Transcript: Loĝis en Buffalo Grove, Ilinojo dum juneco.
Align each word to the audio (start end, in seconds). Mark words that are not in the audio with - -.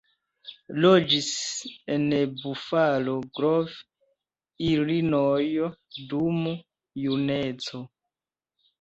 Loĝis 0.85 1.27
en 1.97 2.07
Buffalo 2.39 3.15
Grove, 3.41 3.77
Ilinojo 4.73 5.71
dum 6.17 6.45
juneco. 7.07 7.89